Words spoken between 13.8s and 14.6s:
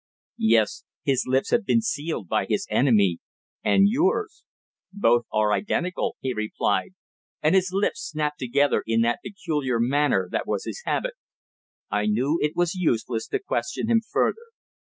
him further.